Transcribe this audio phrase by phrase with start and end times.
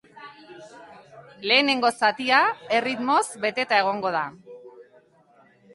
[1.51, 2.41] Lehenengo zatia
[2.79, 4.25] erritmoz beteta egon da.